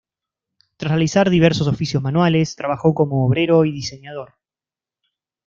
[0.77, 4.33] Tras realizar diversos oficios manuales, trabajó como obrero y diseñador.